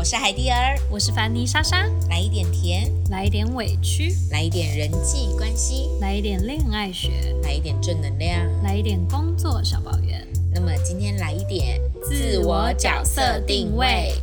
[0.00, 10.26] 我是海蒂儿，我是凡妮莎莎，来一点甜，来一点委屈，来一点人际关系，来一点恋爱学，来一点正能量，来一点工作小抱怨。
[10.54, 14.14] 那么今天来一点自我角色定位。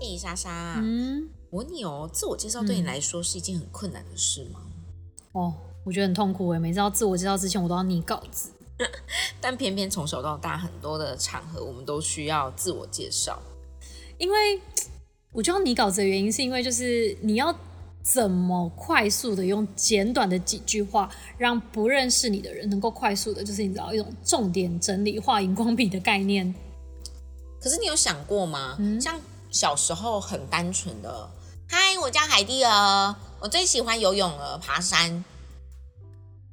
[0.00, 4.58] 嘿，莎莎，嗯，我问你哦，自我介绍对你来说是一件很困难的事吗？
[5.30, 8.50] 哦，我觉得很痛苦诶，每次要自我介绍之前，我都要拟稿子。
[9.42, 13.42] 但偏偏从小到大，很多的场合我们都需要自我介绍。
[14.16, 14.60] 因为
[15.32, 17.52] 我觉得你稿子的原因，是因为就是你要
[18.04, 26.54] 怎么快速的用简短的几句话，让不认识你的人能够快速的，就是你知道一种重点整理、画荧光笔的概念。
[27.60, 28.78] 可是你有想过吗？
[29.00, 31.28] 像小时候很单纯的，
[31.68, 35.24] 嗨，我叫海蒂儿，我最喜欢游泳了，爬山，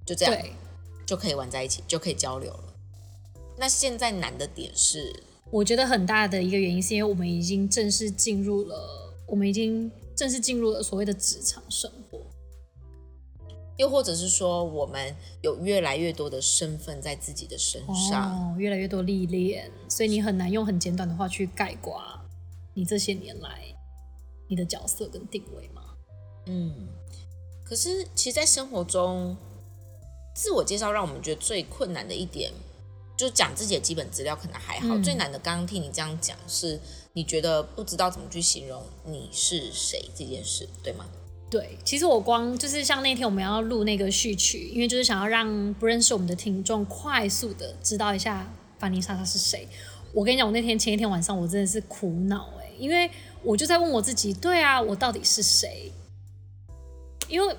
[0.05, 0.33] 就这样。
[0.33, 0.53] 对。
[1.05, 2.68] 就可以玩在一起，就可以交流了。
[3.59, 5.13] 那现在难的点是，
[5.51, 12.21] 我觉得很大的一个原因是因为我们已经正式进入了，我们已经正式进入了所谓的职场生活，
[13.77, 22.01] 又或者是说，我们有越来越多的身份在自己的身上，哦，越来越多历练，所以你很难用很简短的话去概括
[22.73, 23.61] 你这些年来
[24.47, 25.83] 你的角色跟定位吗。
[26.45, 26.87] 嗯，
[27.65, 29.35] 可是其实，在生活中。
[30.35, 32.53] 自我介绍让我们觉得最困难的一点，
[33.19, 36.79] 就讲自己的基本资料可能还好，最难的刚刚听你这样讲，是
[37.11, 41.05] 你觉得不知道怎么去形容你是谁这件事，对吗？
[41.49, 49.67] 对，其实我光就是像那天我们要录那个序曲，因为就是想要让不认识我们的听众快速的知道一下凡妮莎莎是谁。
[50.13, 53.11] 我跟你讲，我那天前一天晚上我真的是苦恼哎，因为
[53.43, 55.91] 我就在问我自己，对啊，我到底是谁？
[57.27, 57.53] 因为。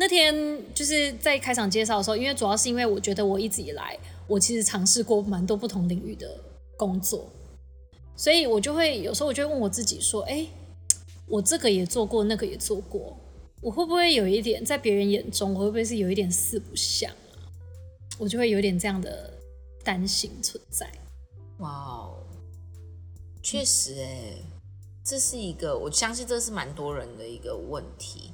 [0.00, 0.32] 那天
[0.72, 3.98] 就是在开场介绍的时候，因为主要是因为我觉得我一直以来
[4.28, 6.38] 我其实尝试过蛮多不同领域的
[6.76, 7.28] 工作，
[8.14, 10.46] 所以我就会有时候我就会问我自己说：“哎，
[11.26, 13.18] 我这个也做过，那个也做过，
[13.62, 17.48] 我会不会有一点在别人眼中，我会不会是有一点四不像啊？”
[18.20, 19.32] 我就会有点这样的
[19.82, 20.86] 担心存在。
[21.58, 22.18] 哇哦，
[23.42, 24.34] 确实哎，
[25.02, 28.32] 这是一个我相信这是蛮多人的一个问题。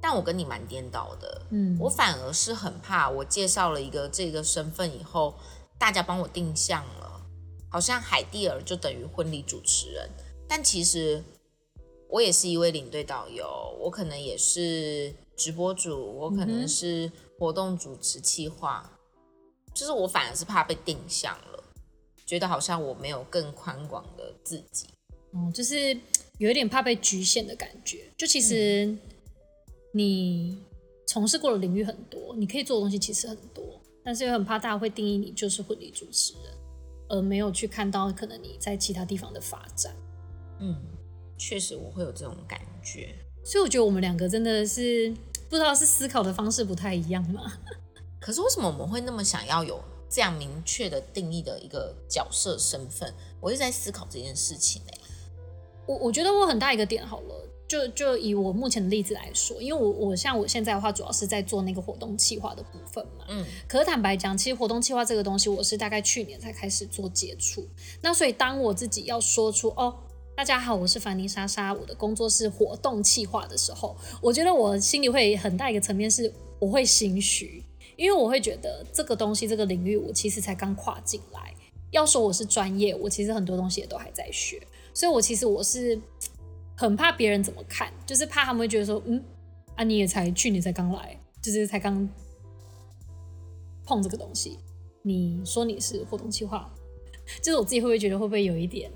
[0.00, 5.34] 但我跟你蛮颠倒的，嗯，我反而是很怕，我介绍了一个这个身份以后，
[5.76, 7.20] 大家帮我定向了，
[7.68, 10.08] 好像海蒂尔就等于婚礼主持人，
[10.48, 11.22] 但其实
[12.08, 13.44] 我也是一位领队导游，
[13.80, 18.88] 我可能也是直播主，我可能是活动主持企划，
[19.74, 21.64] 就是我反而是怕被定向了，
[22.24, 24.86] 觉得好像我没有更宽广的自己，
[25.34, 25.98] 嗯，就是
[26.38, 28.96] 有一点怕被局限的感觉，就其实。
[29.92, 30.58] 你
[31.06, 36.52] 从事过的领域很多，你可以做的东西其实很多，但是又很怕大家会定义你就是婚礼主持人，
[37.08, 39.94] 而没有去看到可能你在其他地方的发展。
[40.60, 40.76] 嗯，
[41.36, 45.14] 确实我会有这种感觉，所以我觉得我们两个真的是
[45.48, 47.52] 不知道是思考的方式不太一样吗？
[48.20, 53.14] 可是为什么我们会那么想要有这样明确的定义的一个角色身份？
[53.40, 54.98] 我一直在思考这件事情哎，
[55.86, 57.48] 我我觉得我很大一个点好了。
[57.68, 63.26] 就就以我目前的例子来说，因为我我像我现在的话，主要是在做那个活动企划的部分嘛。
[63.28, 63.44] 嗯。
[63.68, 67.68] 可是坦白讲，其实活动企划这个东西，我是大概去年才开始做接触。
[68.00, 69.94] 那所以当我自己要说出“哦，
[70.34, 77.62] 大家好，我是凡妮莎莎，我的工作是活动企划”的时候，我觉得我心里会很大一个层面是，我会心虚，
[77.96, 81.54] 因为我会觉得这个东西这个领域，我其实才刚跨进来。
[81.90, 84.58] 要说我是专业，我其实很多东西也都还在学，
[84.94, 86.00] 所以我其实我是。
[86.78, 89.20] 很怕别人怎么看，就是怕他们会觉得说，嗯，
[89.74, 92.08] 啊，你也才去年才刚来，就是才刚
[93.84, 94.56] 碰这个东西，
[95.02, 96.72] 你说你是活动计划，
[97.42, 98.88] 就是我自己会不会觉得会不会有一点，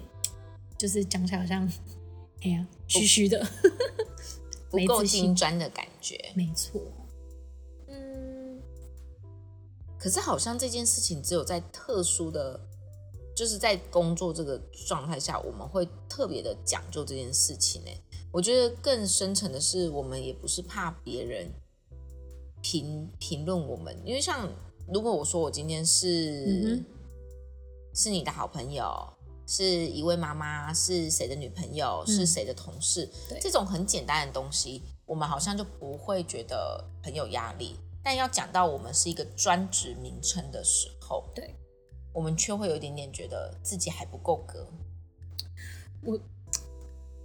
[0.79, 1.69] 就是讲起来好像，
[2.43, 3.45] 哎呀，虚虚的，
[4.71, 6.81] 不够精专的感觉，没错，
[7.89, 8.63] 嗯，
[9.99, 12.69] 可是好像这件事情只有在特殊的。
[13.43, 14.57] 就是在工作这个
[14.87, 17.91] 状态下，我们会特别的讲究这件事情呢。
[18.31, 21.51] 我觉得更深层的是，我们也不是怕别人
[22.63, 24.49] 评评论我们，因为像
[24.87, 26.81] 如果我说我今天是
[27.93, 29.13] 是你的好朋友，
[29.45, 33.11] 是一位妈妈，是谁的女朋友，是谁的同事，
[33.41, 37.75] 这种很简单的东西，我们好像就不会觉得很有压力。
[38.05, 41.57] 但要讲到我们是一个专职名称的时候，对。
[42.13, 44.67] 我们却会有一点点觉得自己还不够格，
[46.03, 46.19] 我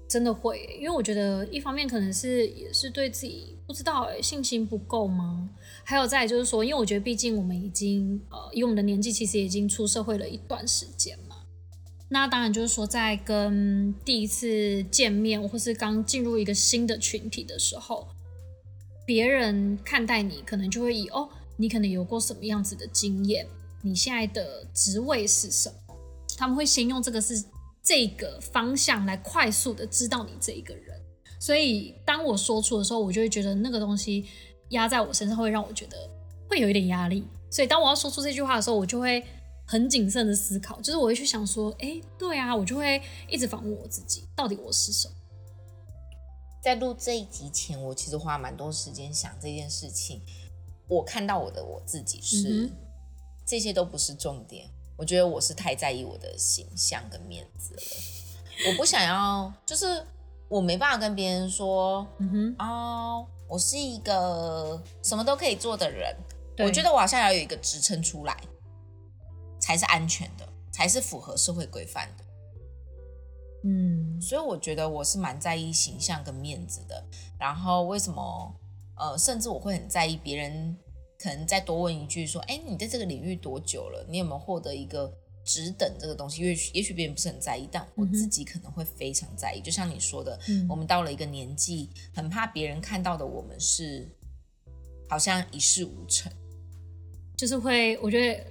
[0.07, 5.49] 真的会，因为我觉得一方面可能是也是对自己不知道哎信心不够吗？
[5.83, 11.35] 还有再就是说，因为我觉得毕竟我们已经呃以我们的年纪其实已经出社会了一段时间嘛，
[12.07, 18.07] 那当然就是说，在跟第一次见面，或是刚进入一个新的群体的时候，
[19.05, 23.45] 别人看待你，可能就会以哦，你可能有过什么样子的经验，
[23.81, 25.95] 你现在的职位是什么？
[26.37, 27.43] 他们会先用这个是
[27.81, 30.99] 这个方向来快速的知道你这一个人。
[31.39, 34.25] 所以当我说出的时候，我就会觉得那个东西
[34.69, 36.09] 压在我身上，会让我觉得
[36.49, 37.25] 会有一点压力。
[37.49, 39.23] 所以当我要说出这句话的时候，我就会
[39.65, 45.13] 很谨慎的思考，就是我会去想说，哎，对啊，我就会一直反问我自己，到底我是什么？
[46.63, 50.21] 在录这一集前，我其实花蛮多时间想这件事情。
[50.89, 52.69] 我看到我的我自己是，
[53.47, 54.69] 这些都不是重点。
[54.97, 57.81] 我觉得我是太在意我的形象跟面子了，
[58.69, 60.05] 我不想要，就是
[60.49, 66.13] 我没办法跟别人说，嗯哼，啊，我是一个什么都可以做的人。
[66.59, 68.35] 我觉得我好像要有一个职称出来，
[69.59, 72.23] 才是安全的，才是符合社会规范的。
[73.63, 77.03] 嗯，所以我觉得我是蛮在意形象跟面子的。
[77.39, 78.55] 然后为什么？
[78.95, 80.75] 呃，甚至我会很在意别人
[81.27, 84.05] 可能再多问一句说：“哎，你在这个领域多久了？
[84.07, 85.13] 你有没有获得一个
[85.43, 89.59] 职等这个东西？”因为也许别人不是很在意，但我自己可能会非常在意。
[89.59, 90.39] 就像你说的，
[90.69, 94.07] 我们到了一个年纪，很怕别人看到的我们是
[95.09, 96.31] 好像一事无成。
[97.35, 98.41] 就是会，我觉得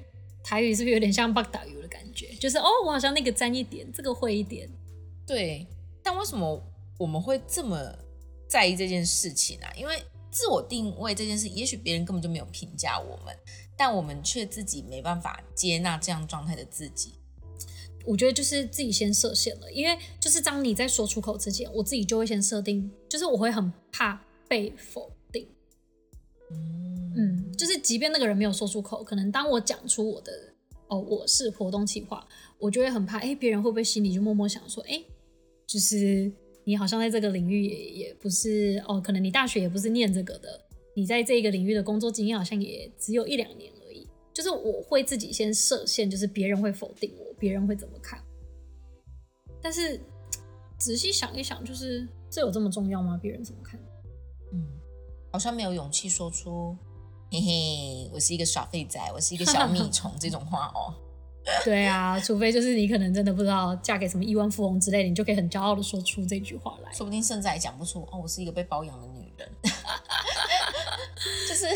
[0.45, 2.35] 台语是不是有点像 bug 打油的感觉？
[2.35, 4.69] 就是哦，我好像那个沾一点，这个会一点。
[5.27, 5.67] 对，
[6.03, 6.63] 但为什么
[6.99, 7.97] 我们会这么
[8.47, 9.73] 在意这件事情啊？
[9.75, 9.97] 因为
[10.37, 13.35] 自我定位这件事，也许别人根本就没有评价我们，
[13.75, 17.15] 但我们却自己没办法接纳这样状态的自己。
[18.05, 25.49] 我觉得就是自己先设限了，因为就是当你在说出口之前，我自己就会先设定，就是我会很怕被否定。
[27.17, 30.31] 嗯，就是即便那个人没有说出口，可能当我讲出我的
[30.89, 32.29] 哦，我是活动企划，
[32.59, 35.03] 我就会很怕，哎，别人会不会心里就默默想说，哎，
[35.67, 36.31] 就是
[36.69, 40.61] 你好像在这个领域也也不是哦，可能你大学也不是念这个的，
[40.97, 44.05] 你在这个领域的工作经验好像也只有一两年而已。
[44.35, 48.21] 就是我会自己先设限，就是别人会否定我，别人会怎么看？
[49.63, 50.01] 但是
[50.77, 53.17] 仔细想一想，就是这有这么重要吗？
[53.23, 53.79] 别人怎么看？
[54.53, 54.67] 嗯，
[55.31, 56.77] 好像没有勇气说出。
[57.31, 60.93] 嘿嘿，我是一个耍废仔，我是一个小 米虫这种话哦。
[61.65, 66.93] 对啊，除非就是你可能真的不知道嫁给什么亿万富翁之类的，你就可以很骄傲的说出这句话来。
[66.93, 69.49] 说不定甚至还讲不出哦，我是一个被包养的女人。
[71.49, 71.67] 就是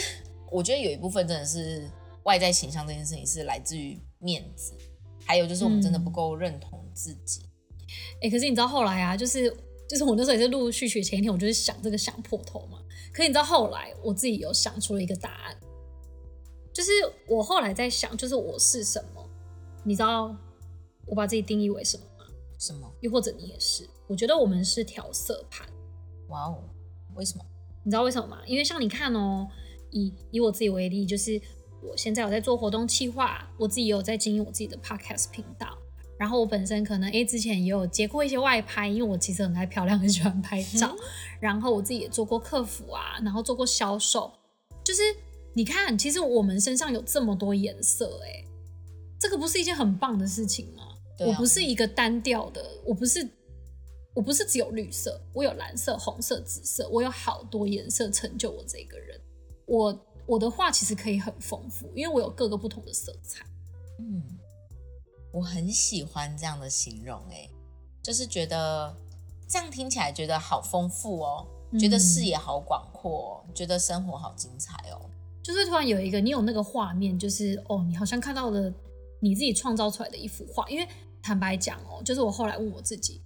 [0.51, 1.89] 我觉得有一部分真的是
[2.25, 4.75] 外在形象这件事情是来自于面子，
[5.25, 7.43] 还有就是我们真的不够认同自己。
[8.21, 9.57] 哎，可是你知道后来啊，就是
[9.89, 12.79] 就是我那时候也是陆陆续续前一天，我就是想这个想破头嘛。
[13.13, 15.57] 可你知道后来我自己有想出了一个答案，
[16.73, 16.91] 就是
[17.29, 19.20] 我后来在想，就是我是什么？
[19.91, 20.33] 你知道
[21.05, 22.25] 我把自己定义为什么吗？
[22.61, 22.89] 什么？
[23.01, 23.85] 又或者你也是？
[24.07, 25.67] 我觉得我们是调色盘。
[26.29, 26.63] 哇哦，
[27.17, 27.45] 为什么？
[27.83, 28.39] 你知道为什么吗？
[28.47, 29.49] 因为像你看哦，
[29.91, 31.43] 以以我自己为例，就是
[31.83, 35.77] 我现在有在做活动企划，我自己有在经营我自己的 podcast 频道。
[36.17, 40.95] 然后我本身可能诶之前也有接过一些外拍，因为我其实很爱漂亮，很喜欢拍照。
[41.41, 44.33] 然后我自己也做过客服啊，然后做过销售。
[44.85, 45.03] 就是
[45.53, 48.45] 你看，其实我们身上有这么多颜色，哎，
[49.21, 50.83] 这个不是一件很棒的事情吗？
[51.21, 53.29] 我不是一个单调的，我不是，
[54.15, 59.21] 我不是只有绿色，我有蓝色、红色、紫色，我有好多颜色成就我这个人。
[59.67, 63.45] 我我的画其实可以很丰富，因为我有各个不同的色彩。
[63.99, 64.23] 嗯。
[65.33, 67.49] 我很喜欢这样的形容，哎，
[68.03, 68.93] 就是觉得
[69.47, 71.47] 这样听起来觉得好丰富哦，
[71.79, 74.99] 觉得视野好广阔，觉得生活好精彩哦。
[75.41, 78.73] 就是突然有一个你有那个画面，就是哦，你好像看到了
[79.21, 80.69] 你自己创造出来的一幅画。
[80.69, 80.89] 因为
[81.23, 83.23] 坦白讲哦，就是我后来问我自己，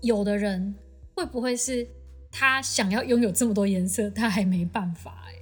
[0.00, 0.74] 有的人
[1.14, 1.86] 会不会是
[2.30, 5.24] 他想要拥有这么多颜色，他还没办法？
[5.26, 5.34] 哎，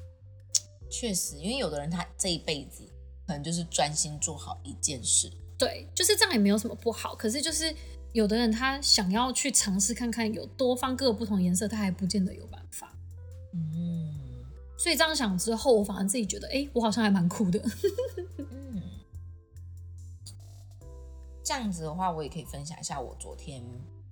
[0.91, 2.91] 确实，因为有的人他这一辈子。
[3.27, 7.15] 可能就是专心做好一件事，对，就是这样也没有什么不好。
[7.15, 7.75] 可是就是
[8.13, 12.95] 有的人他想要去尝试看看有多方各个不同颜色，他还不见得有办法。
[13.55, 14.14] 嗯，
[14.85, 17.59] 所以这样想之后，我反而自己觉得，哎，我好像还蛮酷的。
[18.37, 18.83] 嗯，
[21.43, 23.65] 这样子的话，我也可以分享一下我昨天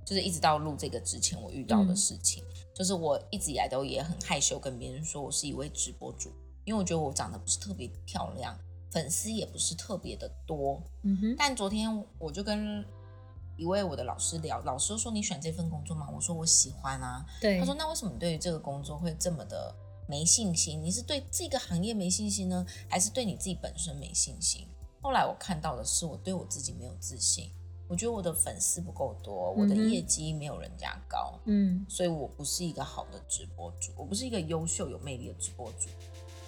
[0.02, 2.42] 就是一直到录这个之前我遇到的事情，
[2.74, 6.32] 就是我一直以来都也很害羞跟别人说我是一位直播主，
[6.64, 8.58] 因为我觉得我长得不是特别漂亮。
[8.90, 11.34] 粉丝也不是特别的多，嗯哼。
[11.36, 12.82] 但昨天我就跟
[13.58, 17.58] 一位我的老师聊，老师说：“你选这份工作吗？”我说：“我喜欢啊。”对。
[17.58, 19.74] 他说：“那为什么你对于这个工作会这么的
[20.12, 20.78] 没信心？
[20.84, 24.68] 你是对这个行业没信心呢，还是对你自己本身没信心？”
[25.00, 27.50] 后来我看到的是，我对我自己没有自信。
[27.88, 35.88] 我觉得我的粉丝不够多，我的业绩没有人家高，嗯，所以我不是一个好的直播主，我不是一个优秀有魅力的直播主。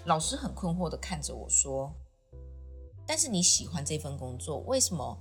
[0.05, 1.91] 老师很困惑的看着我说
[3.09, 5.19] ：“但是你喜欢这份工作，为什么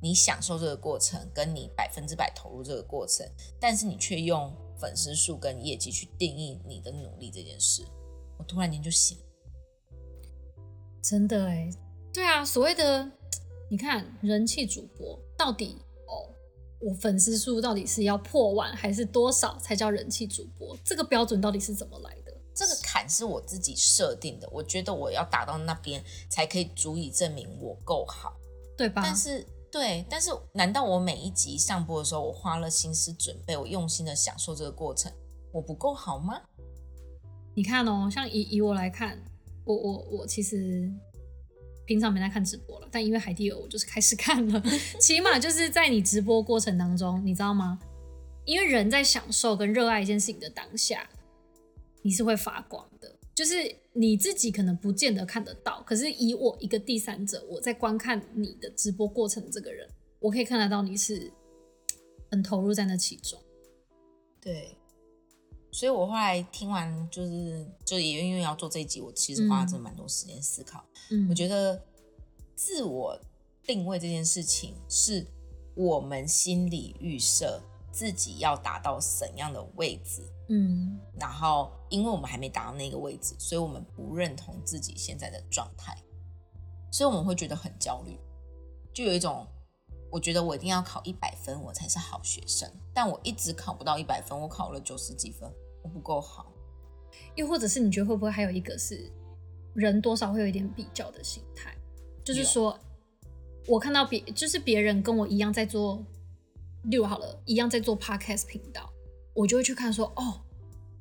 [0.00, 3.28] 你享受这个过程，跟你百分之百投入这个过程，
[3.60, 7.84] 但是你却用粉丝数跟业绩去定义你的努力这件事？”
[8.38, 9.18] 我突然间就醒，
[11.02, 11.70] 真的哎，
[12.12, 13.10] 对啊，所谓的。
[13.72, 15.76] 你看人气主播到底
[16.08, 16.34] 哦，
[16.80, 20.76] 我粉丝数到底是要破万还是多少才叫人气主播？
[20.84, 22.36] 这个标准到底是怎么来的？
[22.52, 28.36] 这个坎是我自己设定的，我觉得我要达到那边才可以足以证明我够好，
[28.76, 29.02] 对吧？
[29.04, 35.12] 但是对，但是难道我每一集上播的时候，我花了心思准备，我用心的享受这个过程，
[35.52, 36.40] 我不够好吗？
[37.54, 39.22] 你看哦，像以以我来看，
[39.64, 40.90] 我我我其实。
[41.86, 44.62] 平常没在看直播了，但因为海蒂尔，我就是开始看了。
[45.00, 47.80] 起码就是在你直播过程当中，你知道吗？
[48.44, 51.10] 因为人在享受跟热爱一件事情的当下，
[52.02, 52.86] 你是会发光。
[53.34, 53.54] 就是
[53.92, 61.32] 你自己可能不见得看得到，可是以我一个第三者，我在观看你的直播过程，这个人，我可以看得到你是
[62.30, 63.40] 很投入在那其中。
[64.40, 64.76] 对。
[65.72, 70.84] 所以我后来听完，就是就也因为要做这一集，我其实花了真的蛮多时间思考。
[71.12, 71.80] 嗯，我觉得
[72.56, 73.16] 自我
[73.62, 75.24] 定位这件事情，是
[75.76, 80.22] 我们心理预设自己要达到怎样的位置。
[80.48, 85.96] 嗯，然后因为我们还没达到那个位置，所以我们不认同自己现在的状态，
[86.90, 88.18] 所以我们会觉得很焦虑，
[88.92, 89.46] 就有一种
[90.10, 95.50] 我觉得我一定要考一百分，我才是好学生，但我一直考不到一百分，我考了九十几分。
[95.82, 96.52] 我不够好，
[97.36, 99.10] 又或者是你觉得会不会还有一个是
[99.72, 101.74] 人多少会有一点比较的心态，
[102.22, 102.78] 就是说
[103.66, 106.04] 我看到别就是别人跟我一样在做
[106.84, 108.90] 六好了，一样在做 podcast 频道，
[109.34, 110.40] 我就会去看说哦，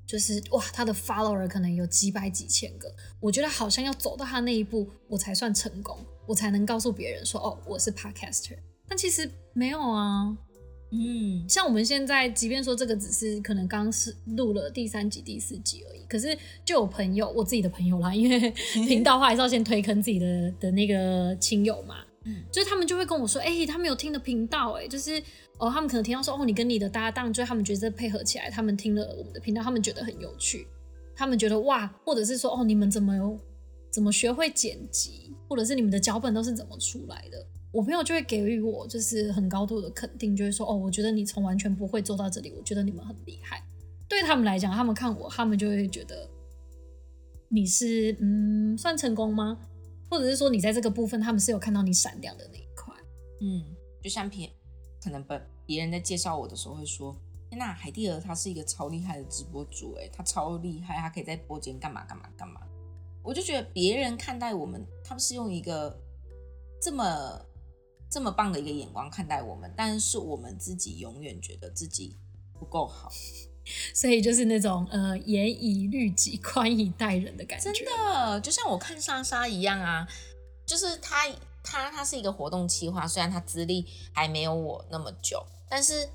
[0.05, 8.57] 就是哇他的 follower 可能有几百几千个，我觉得好像要走到他那一步，我才算成功，我才能告诉别人说哦我是 podcaster，
[8.87, 10.37] 但其实没有啊。
[10.91, 18.49] 嗯，像我们现在，即便说这个只是可能刚是录了第三集、第四集而已，可是就有朋友，我自己的朋友啦，因为
[18.87, 25.21] 频道话还是要先推坑自己的的那个亲友嘛，嗯，就是他们就会跟我说，哎，他们有听的频道，哎，就是
[25.59, 30.65] 哦，他们可能听到说，哦，你跟你的搭档，就他们觉得配合起来，他们听了我们的频道，他们觉得很有趣，
[31.15, 33.37] 他们觉得哇，或者是说，哦，你们怎么有
[33.91, 37.45] 怎么学会剪辑，或者是你们的脚本都是怎么出来的？
[37.71, 43.61] 我朋友就会给予我就是很高度的肯定，就会说哦，我觉得你从完全不会做到这里，我觉得你们很厉害。
[44.07, 46.27] 对他们来讲，他们看我，他们就会觉得
[47.49, 49.59] 你是嗯算成功吗？
[50.09, 52.91] 或者是说你在这个部分，他们是有看到你闪亮的那一块。
[53.41, 53.63] 嗯，
[54.01, 54.49] 就像平
[55.09, 57.15] 可能别别人在介绍我的时候会说，
[57.49, 62.61] 天呐，海蒂儿他是一个超厉害的直播主，哎，他超厉害，他可以在播间干嘛干嘛干嘛。
[63.23, 65.99] 我就觉得别人看待我们，他们是用一个
[66.81, 67.41] 这么。
[68.11, 72.17] 这么棒的一个眼光看待我们，但是我们自己永远觉得自己
[72.57, 73.07] 不够好，
[73.93, 77.71] 所以就是那种呃严以律己、宽以待人的感觉。
[77.71, 80.07] 真的，就像我看莎莎一样啊，
[80.65, 81.27] 就是她
[81.69, 86.09] 他他是一个活动企划，虽然他资历还没有我那么久，但是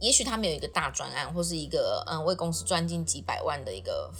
[0.00, 4.12] 也许他没有一个大专案，或是一个嗯为公司赚进几百万的一个。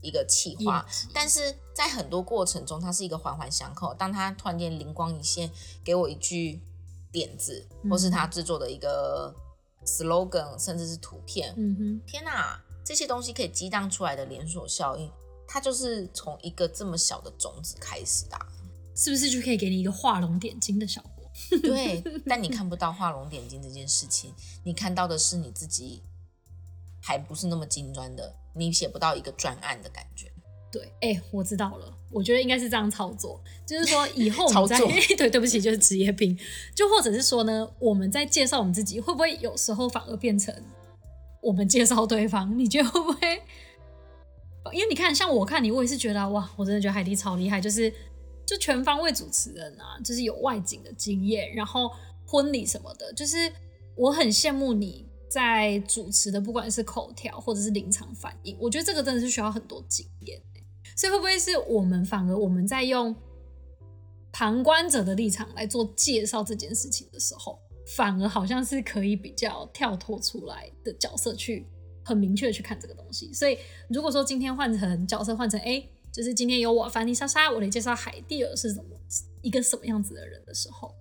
[0.00, 3.92] 一个企划，但是在很多过程中，它是一个环环相扣。
[3.94, 5.50] 当他突然间灵光一现，
[5.82, 6.62] 给我一句
[7.10, 9.34] 点子，或是他制作的一个
[9.84, 15.10] slogan，甚至是图片，嗯哼，天哪，这些东西可以激荡出来的连锁效应，
[15.48, 18.38] 它就是从一个这么小的种子开始的，
[18.98, 21.30] 是不是就可以给你一个画龙点睛的效果？
[21.62, 26.02] 对，但你看不到画龙点睛这件事情，你看到的是你自己
[27.00, 28.34] 还不是那么精专的。
[28.54, 30.26] 你写不到一个专案的感觉，
[30.72, 34.76] 对，哎，我知道了，我觉得应该是这样操作，就是说以后 操作，
[35.16, 36.36] 对，对不起，就是职业病，
[36.74, 40.52] 就或者是说呢，我们在介绍我们自己，会不会有时候反而变成
[41.40, 42.58] 我们介绍对方？
[42.58, 43.42] 你觉得会不会？
[44.72, 47.92] 因为你看，像我看你，我也是觉得哇，我真的觉得海蒂超厉害，就是
[48.48, 51.90] 就全方位主持人啊，就是有外景的经验，然后
[52.26, 53.52] 婚礼什么的，就是
[53.94, 55.06] 我很羡慕你。
[55.30, 60.40] 在主持的，不管是口条或者是临场反应，我觉得这个真的是需要很多经验。
[60.96, 63.14] 所以会不会是我们反而我们在用
[64.32, 67.58] 旁观者的立场来做介绍这件事情的时候，
[67.94, 71.66] 反而好像是可以比较跳脱出来的角色去
[72.02, 73.30] 很明确的去看这个东西。
[73.34, 73.58] 所以
[73.90, 75.86] 如果说今天换成角色换成哎。
[76.18, 78.90] 就是今天有我凡妮莎莎，我来介绍海蒂尔是什么
[79.40, 80.92] 一个什么样子的人的时候，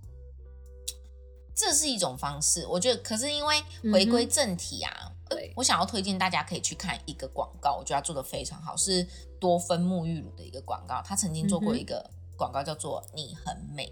[1.55, 2.67] 这是一种方式。
[2.67, 9.07] 我觉得，可是因为回归正题啊，对我想要推荐大家可以去看一个广告，我觉得他做的非常好，是
[9.39, 11.01] 多芬沐浴乳的一个广告。
[11.03, 12.07] 他曾经做过一个
[12.37, 13.91] 广告，叫做“你很美”。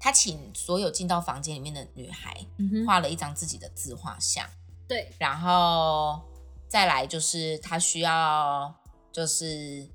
[0.00, 2.44] 他请所有进到房间里面的女孩
[2.84, 4.44] 画了一张自己的自画像，
[4.88, 6.20] 对，然后
[6.66, 8.74] 再来就是他需要
[9.12, 9.88] 就是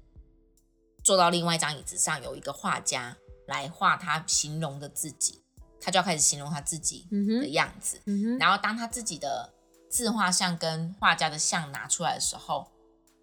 [1.03, 3.17] 坐到另外一张椅子上，有一个画家
[3.47, 5.41] 来画他形容的自己，
[5.79, 8.01] 他就要开始形容他自己的样子，
[8.39, 9.53] 然后当他自己的
[9.89, 12.71] 自画像跟画家的像拿出来的时候，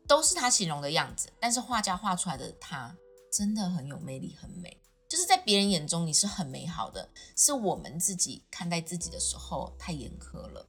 [0.07, 2.95] 都是他形容的样子，但是画家画出来的他
[3.33, 4.81] 真的很有魅力，很美。
[5.09, 10.67] 就是在别人眼中你是很美好的，是我们自己看待自己的时候太严苛了。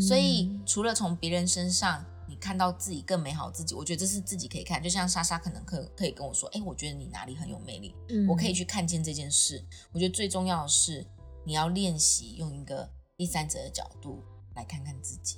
[0.00, 2.02] 所以除了从别人身上
[2.32, 4.82] 你看到自己更美好自己，我觉得这是自己可以看。
[4.82, 7.94] 就像莎莎可能可可以跟我说，哎，我觉得你哪里很有魅力，
[8.26, 9.62] 我可以去看见这件事。
[9.92, 11.06] 我觉得最重要的是
[11.44, 14.24] 你要练习用一个第三者的角度
[14.54, 15.36] 来看看自己。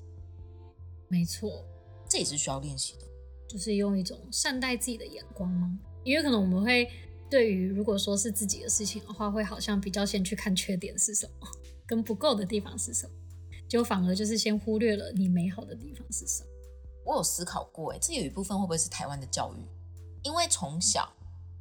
[1.08, 1.64] 没错，
[2.08, 3.04] 这也是需要练习的，
[3.48, 5.76] 就是用一种善待自己的眼光吗？
[6.04, 6.88] 因为可能我们会。
[7.30, 11.48] 对于如果说是自己的事情的话，会好像比较先去看缺点是什么，
[11.84, 13.12] 跟不够的地方是什么，
[13.66, 16.50] 就反而就是先忽略了你美好的地方是什么。
[17.04, 19.66] 我有思考过，哎，这有一部分会不会是台湾的教育？
[20.22, 21.08] 因为从小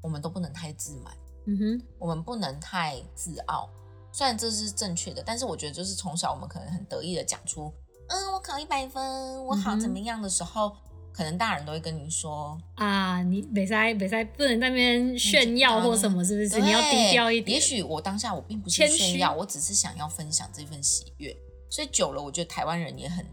[0.02, 1.14] 我们都不能太自满，
[1.46, 3.70] 嗯哼，我们不能太自傲。
[4.12, 7.74] 虽然这是正确的，但是我觉得就是从小我们可能很得意的讲出，
[8.08, 10.76] 嗯，我考一百分，我好怎么样的时候。
[11.16, 16.60] 可能大人都会跟你说啊，你北塞北塞，不能在那边炫耀或什么，是不是？
[16.60, 17.56] 你要低调一点。
[17.56, 21.32] 也许我当下我并不是炫耀，我只是想要分享这份喜悦。
[21.70, 23.24] 所以久了，我觉得台湾人也很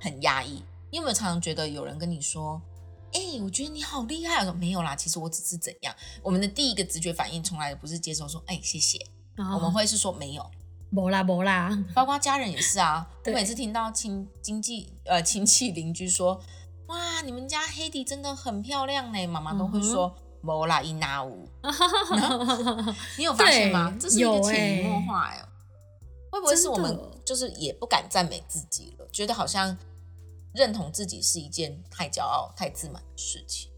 [0.00, 0.62] 很压抑。
[0.90, 2.60] 你有没有常常觉得有人跟你说，
[3.12, 4.40] 哎，我觉得你好厉害？
[4.40, 5.94] 我说没有啦，其实我只是怎样。
[6.22, 8.98] 我们的第一个直觉反应从来不是接受说，哎，谢谢。
[9.36, 10.50] 我们会是说没有，
[10.90, 11.76] 没啦没啦。
[11.94, 13.08] 包括家人也是啊。
[13.26, 16.40] 我每次听到亲经济呃亲戚邻居说。
[16.88, 21.48] 哇，你们家黑迪真的很漂亮呢，妈妈都会说摩啦伊纳乌。
[23.16, 23.96] 你有发现吗？
[24.00, 25.40] 这是一个潜移默化哎，
[26.32, 29.06] 会不会是我们就是也不敢赞美自己了？
[29.12, 29.78] 觉得好像
[30.54, 33.70] 认同自己是一件太骄傲、太自满的事情。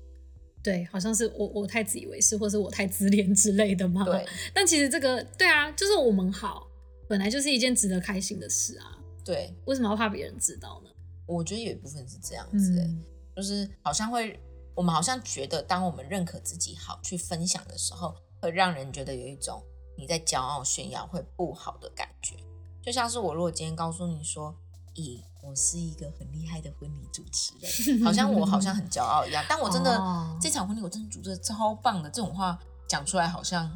[0.62, 4.04] 对，好像是我我太自以为是，或是我太自恋之类的嘛？
[4.04, 4.24] 对。
[4.54, 6.66] 但其实这个对啊，就是我们好，
[7.08, 8.98] 本来就是一件值得开心的事啊。
[9.24, 10.90] 对，为什么要怕别人知道呢？
[11.26, 12.88] 我觉得有一部分是这样子，
[13.34, 14.38] 就是好像会，
[14.74, 19.62] 我们好像觉得，当我们认可自己好去分享的时候，会让人觉得有一种
[19.96, 22.36] 你在骄傲炫耀会不好的感觉。
[22.82, 24.54] 就像是我如果今天告诉你说，
[24.94, 29.44] 咦，我是一个很厉害的婚礼主持人，好像我好像很骄傲一样。
[29.48, 30.00] 但我真的
[30.40, 33.70] 这场婚礼我真的主持的超棒的，这种话讲出来好像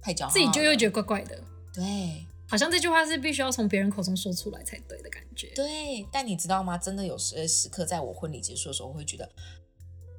[0.00, 1.42] 太骄傲，自己就又觉得怪怪的。
[1.72, 2.26] 对。
[2.48, 5.52] 好像这句话是必须要从别人口中说出来才对的感觉。
[5.54, 6.76] 对，但你知道吗？
[6.76, 9.30] 真的有时时刻，在我婚礼结束的时候，我会觉得，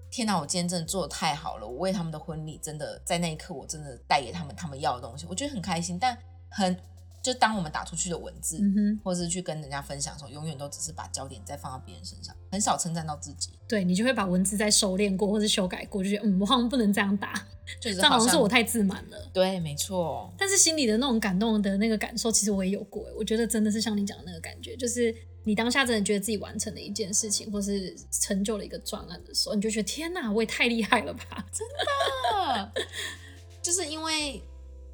[0.09, 0.39] 天哪！
[0.39, 5.99] 我今天真的做的太好了，我为他们的婚礼真的在那一刻，我真的带给他们他们要的东西，我觉得很开心。
[5.99, 6.17] 但
[6.49, 6.73] 很
[7.21, 8.59] 就当我们打出去的文字，
[9.03, 13.51] 或者是去跟人家分享的时候，永远都只是把焦点再放到别人身上，很少称赞到自己。
[13.67, 17.33] 对你就会把文字再收敛过，或者修改过，就觉得嗯，我好像不能这样打。
[17.79, 20.33] 这好像是我太自满了，对，没错。
[20.37, 23.05] 但是心里的那种感动的那个感受，其实我也有过。
[23.17, 31.45] 我觉得真的是像你讲的那个感觉，就是你当下真的觉得自己完成了一件事情，或是成就了一个专案的时候，你就觉得天哪，我也太厉害了吧！
[31.53, 31.65] 真
[32.57, 32.71] 的，
[33.61, 34.41] 就是因为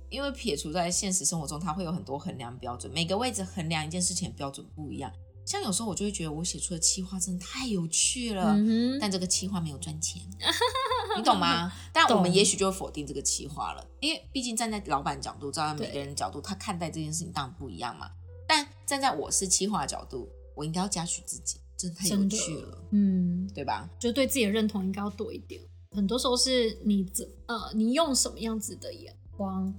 [0.09, 5.11] 因为撇除在现实生活中，它会有很多衡量标准，每个位置衡量一件事情的标准不一样。
[5.45, 8.53] 像有时候我就会觉得我写出的企划真的太有趣了，
[8.99, 10.21] 但这个企划没有赚钱，
[11.17, 11.71] 你懂吗？
[11.93, 18.11] 但我们也许就会否定这个企划了，因为毕竟站在老板角度，站在每个人角度，他看待这件事情当然不一样嘛。
[18.45, 23.89] 但站在我是企划的角度，我应该要嘉许自己，真的太有趣了，嗯，对吧？
[23.97, 25.61] 就对自己的认同应该要多一点。
[25.91, 29.73] 很多时候是你怎呃，你用什么样子的眼光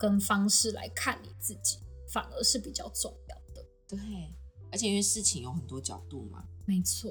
[0.00, 3.62] 跟方式来看你自己，反而是比较重要的。
[3.86, 3.98] 对。
[4.72, 7.10] 而且因为事情有很多角度嘛，没错。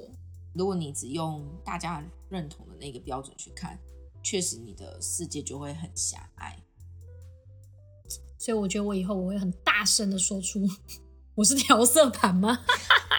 [0.54, 3.78] 如果你只用大家认同的那个标准去看，
[4.24, 6.58] 确实你的世界就会很狭隘。
[8.36, 10.66] 所以我觉得我以后我会很大声的说出，
[11.36, 12.64] 我是调色盘吗？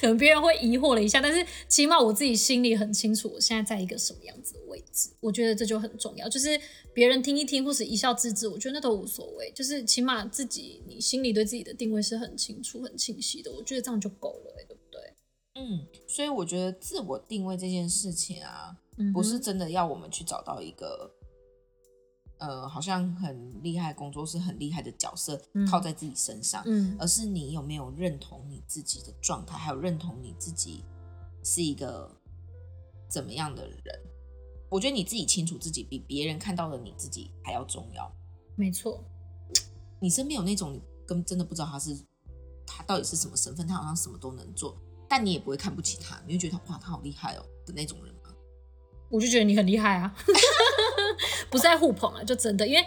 [0.00, 5.10] 可能别人会疑惑了一下，但是起码我自己心里很清楚，我现在在一个什么样子的位置。
[5.20, 6.60] 我觉得这就很重要，就是
[6.92, 9.50] 别人听一听或是一笑置之，我觉得那都无所谓。
[9.54, 15.00] 就是起码自己你心里对自己的定位是很清楚、很清晰的，我觉得这样就够了，对不对？
[15.54, 18.76] 嗯，所以我觉得自我定位这件事情啊，
[19.14, 21.10] 不是真的要我们去找到一个，
[22.38, 30.84] 呃，好像很厉害工作是很厉害的角色套在自己身上，嗯，而是你有没有认同你自己的状态，还有认同你自己
[31.42, 32.10] 是一个
[33.08, 34.00] 怎么样的人？
[34.68, 38.12] 我觉得你自己清楚自己，比别人看到的你自己还要重要。
[38.56, 39.02] 没错，
[40.00, 41.96] 你身边有那种你根本真的不知道他是
[42.66, 44.76] 他到底是什么身份，他好像什么都能做。
[45.08, 48.34] 但你也不会看不起他，你会觉得哇，他好厉害哦的那种人吗？
[49.08, 50.12] 我就觉得你很厉害啊，
[51.50, 52.84] 不是在互捧啊，就真的，因为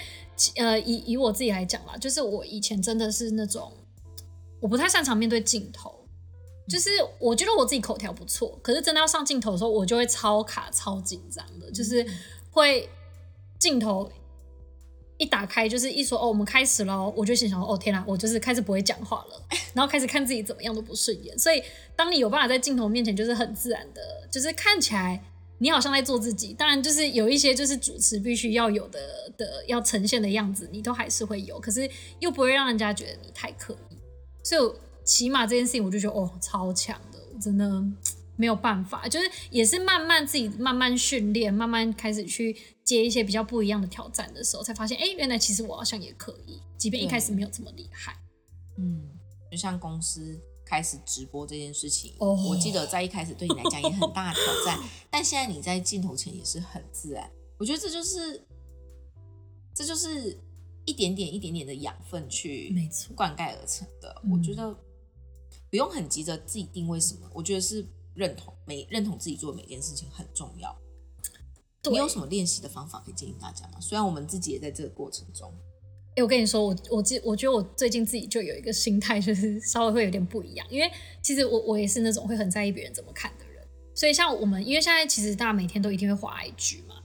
[0.57, 3.71] 呃，以以我自己来讲啦，就是我以前真的是那种
[4.59, 5.93] 我不太擅长面对镜头，
[6.67, 12.05] 就是我觉得我自己口条不错，可是真的要上镜头的时候，我就会超卡、超紧张的，就是
[12.51, 12.89] 会
[13.59, 14.11] 镜头。
[15.21, 19.43] 一打开就是一说哦，我们开始喽，我就心想哦天哪，我就是开始不会讲话了，
[19.75, 21.37] 然后开始看自己怎么样都不顺眼。
[21.37, 21.61] 所以
[21.93, 24.01] 当你有办法在镜头面前就是很自然的，
[24.31, 25.21] 就是看起来
[25.59, 28.99] 你好像在做自己，当然就是有一些就是主持必须要有的
[29.37, 33.97] 的要呈现的样子，你都还是会有，可是又不会让人家觉得你太刻意。
[34.43, 34.71] 所以
[35.05, 37.83] 起码这件事情我就觉得哦超强的，我真的。
[38.39, 48.15] 没有办法，就是也是慢慢自己慢慢训练，慢慢开始去接一些比较不一样的挑战的时候，才发现，哎，原来其实我好像也可以，即便一开始没有这么厉害。
[48.77, 49.09] 嗯，
[49.51, 54.79] 就像公司开始直播这件事情，我记得在一开始对你来讲也很大的挑战，
[55.09, 57.31] 但现在你在镜头前也是很自然。
[57.57, 58.45] 我觉得这就是，
[59.73, 60.37] 这就是
[60.85, 62.73] 一点点一点点的养分去
[63.15, 64.21] 灌溉而成的。
[64.31, 64.71] 我觉得
[65.69, 67.85] 不用很急着自己定位什么，我觉得是。
[68.15, 70.75] 认同每认同自己做的每件事情很重要。
[71.89, 73.79] 你有什么练习的方法可以建议大家吗？
[73.79, 75.53] 虽然我们自己也在这个过程中。
[76.21, 80.65] 我跟你说，我我记，我觉得我最近自己就有一个心态，就是 稍微会有点不一样。
[80.69, 83.63] 因为其实我我也是那种会很在意别人怎么看的人。
[83.95, 86.95] 所以像我们，因为现在其实大家每天都一定会滑 IG 嘛。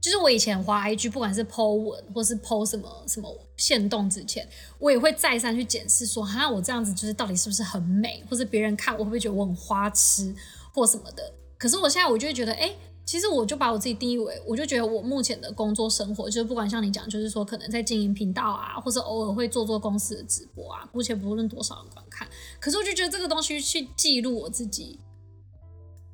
[0.00, 10.34] 就是我以前滑 IG，不管是 Po 文或是 Po 什么什么线动之前，我也会再三去检视说，哈，我这样子就是到底是不是很美，或者别人看我会不会觉得我很花痴。
[10.70, 12.72] 或什么的，可是我现在我就会觉得，哎，
[13.08, 22.28] 其实我就把我自己定义为，我就觉得我目前的工作生活，就是不管像你讲，就是说可能在经营频道啊，或者偶尔会做做公司的直播啊，目前不论多少人观看，
[22.60, 25.00] 可是我就觉得这个东西去记录我自己，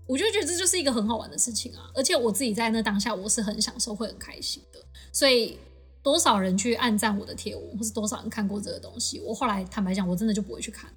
[0.07, 4.79] 我就觉得这就是一个很好玩的事情啊，而且我自己在那当下我是很享受，会很开心的，
[5.11, 5.59] 所以
[6.01, 10.89] 多少人去暗赞我的贴文，或是多少人看过这个东西，我后来坦白讲，我真的就不会去看，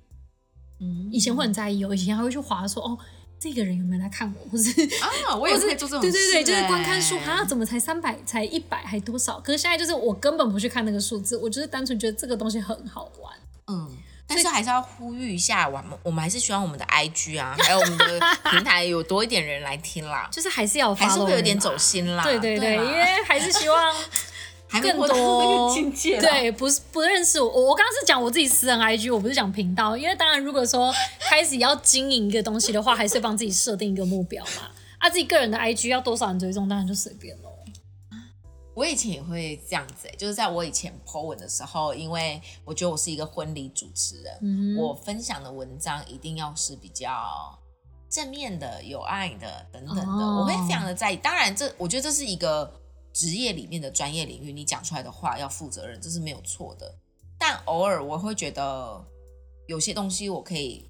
[0.79, 2.99] 嗯，以前会很在意，我以前还会去划说，哦。
[3.39, 4.69] 这个人有没有来看我， 或是
[5.01, 9.39] 啊，我也是做这种，对对对，就是观看数啊，怎么才三百，才一百，还多少？
[9.39, 13.33] 可是现在就是我根本不去看那个数字，我就是单纯觉得这个东西很好玩。
[13.67, 18.19] 嗯，但是还是要呼吁一下，我们我们还是希望我们的 IG 啊，还有我们的
[18.49, 23.95] 平台有多一点人来听啦， 就是还是要还是会有点走心啦，对对对，因为还是希望。
[24.69, 25.73] 更多
[26.19, 27.47] 对，不是不认识我。
[27.47, 29.95] 我刚刚是讲我自己私人 IG，我不是讲频道。
[29.95, 34.69] 因为当然，如果说开始要经营一个东西的话，还是帮自己设定一个目标嘛。
[34.97, 37.49] 啊，自己个人的 IG 要多少人追踪，当然就随便喽。
[38.75, 47.57] 我以前也会这样子，就是在我以前 po 文的时候，因为我觉得我是一个婚礼主持人，我分享的文章一定要是比较
[48.09, 51.15] 正面的、有爱的等等的，我会非常的在意。
[51.15, 52.69] 当然，这我觉得这是一个。
[53.17, 56.93] 职业里面的专业领域，你讲出来的话要负责任，这是没有错的。
[57.35, 59.03] 但偶尔我会觉得
[59.65, 60.87] 有些东西我可以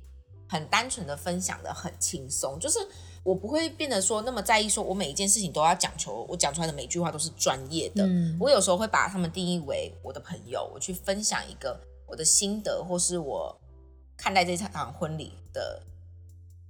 [0.50, 2.80] 很单纯的分享的很轻松，就是
[3.24, 8.06] 我不会变得说那么在意，说我每一件事情都要讲求我讲出来的每句话都是专业的。
[8.38, 13.58] 我有时候会把他们定义为我的朋友，我去分享一个我的心得，或是我
[14.18, 15.82] 看待这场婚礼的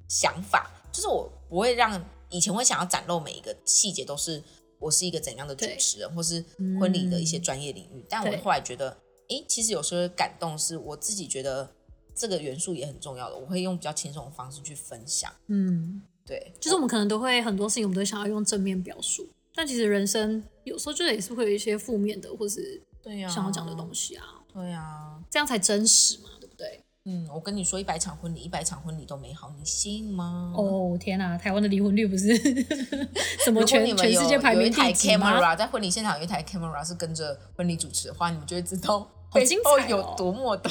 [0.07, 4.43] 想法，就是我不会让以前会想要展露每一个细节都是。
[4.79, 6.43] 我是一个怎样的主持人，或是
[6.79, 8.89] 婚礼的一些专业领域，但我后来觉得，
[9.29, 11.69] 哎，其实有时候感动是我自己觉得
[12.15, 15.31] 这个元素也很重要的，我会用比较轻松的方式去分享。
[15.47, 26.29] 嗯，对，就是我们可能都会很多事情，我们都想要用正面表述，但其实人生有时候就也是会有一些负面的，或是对呀想要讲的东西啊，对呀，这样才真实嘛。
[27.09, 30.53] 嗯，我跟你说，一百场婚礼，一百场婚礼都美好，你信吗？
[30.57, 32.35] 哦天哪，台湾的离婚率不是
[33.45, 35.55] 什么全全世界排名第几吗？
[35.55, 40.69] 在婚礼现场有一台 camera 是跟着婚礼主持的话，你们就会知道好精彩有多么的。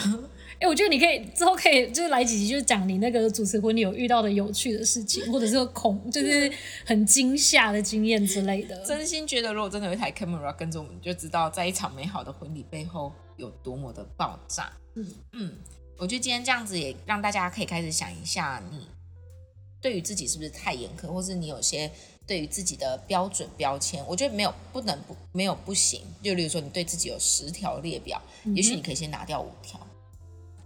[0.61, 6.53] 哎，我觉得你可以之后可以就是来几集，就是讲你那个主持婚礼有遇到的有趣的事情，或者是恐就是
[6.85, 8.77] 很惊吓的经验之类的。
[8.85, 14.71] 真心觉得，如果真的有一台 camera 跟着我们，就知道在一场美好的婚礼背后有多么的爆炸。
[14.97, 15.53] 嗯嗯。
[15.99, 18.87] 我觉得今天这样子也让大家可以开始想一下，你
[19.81, 21.91] 对于自己是不是太严苛，或是你有些
[22.27, 26.03] 对于自己的标准标签，我觉得没有不能不没有不行。
[26.23, 28.21] 就例如说，你对自己有十条列表，
[28.55, 29.81] 也许你可以先拿掉五条。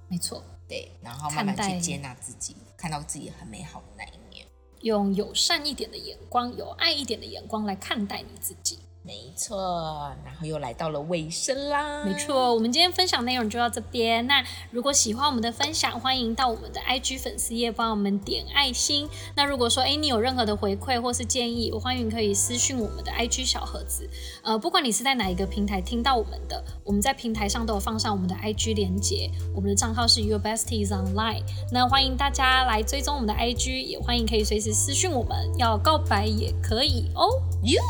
[0.08, 4.44] 没错，对，然后慢慢去接纳自己，看到自己很美好的那一面，
[4.80, 8.79] 用友善一点的眼光，有爱一点的眼光来看待你自己。
[9.02, 12.04] 没错，然后又来到了尾声啦。
[12.04, 14.26] 没错，我们今天分享内容就到这边。
[14.26, 19.08] 那如果喜欢我们的分享，欢迎到我们的 IG 粉丝页帮我们点爱心。
[19.34, 24.06] 那如果说哎你有任何的回馈或是建议，我欢迎可以私讯我们的 IG 小盒子。
[24.42, 29.30] 呃，不管你是在哪一个平台听到我们的，我们在平台上都有放上我们的 IG 连接。
[29.54, 31.42] 我们的账号是 Your Besties Online。
[31.72, 37.26] 那欢迎大家来追踪我们的 IG，也欢迎可以随时私讯我们，要告白也可以哦。
[37.62, 37.82] You。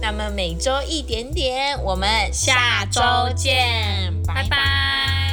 [0.00, 3.00] 那么每周一点点，我们下周
[3.36, 5.29] 见，拜拜。